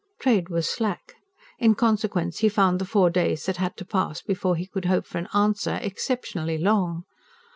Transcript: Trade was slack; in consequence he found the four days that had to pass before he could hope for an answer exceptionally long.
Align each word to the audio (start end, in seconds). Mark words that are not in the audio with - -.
Trade 0.19 0.49
was 0.49 0.67
slack; 0.67 1.13
in 1.59 1.75
consequence 1.75 2.39
he 2.39 2.49
found 2.49 2.79
the 2.81 2.85
four 2.85 3.11
days 3.11 3.45
that 3.45 3.57
had 3.57 3.77
to 3.77 3.85
pass 3.85 4.19
before 4.19 4.55
he 4.55 4.65
could 4.65 4.85
hope 4.85 5.05
for 5.05 5.19
an 5.19 5.27
answer 5.31 5.77
exceptionally 5.79 6.57
long. 6.57 7.03